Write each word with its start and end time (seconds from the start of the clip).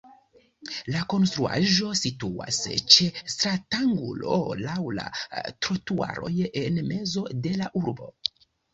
La 0.93 1.01
konstruaĵo 1.13 1.89
situas 1.99 2.63
ĉe 2.95 3.07
stratangulo 3.35 4.41
laŭ 4.65 4.81
la 5.03 5.07
trotuaroj 5.37 6.35
en 6.67 6.85
mezo 6.93 7.31
de 7.47 7.59
la 7.65 7.75
urbo. 7.87 8.15